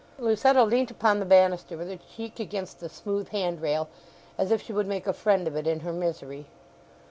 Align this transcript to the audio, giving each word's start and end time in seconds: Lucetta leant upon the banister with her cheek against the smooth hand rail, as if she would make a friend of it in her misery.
Lucetta 0.17 0.63
leant 0.63 0.89
upon 0.89 1.19
the 1.19 1.27
banister 1.27 1.77
with 1.77 1.87
her 1.87 1.99
cheek 2.15 2.39
against 2.39 2.79
the 2.79 2.89
smooth 2.89 3.27
hand 3.29 3.61
rail, 3.61 3.87
as 4.35 4.49
if 4.49 4.59
she 4.59 4.73
would 4.73 4.87
make 4.87 5.05
a 5.05 5.13
friend 5.13 5.47
of 5.47 5.55
it 5.55 5.67
in 5.67 5.81
her 5.81 5.93
misery. 5.93 6.47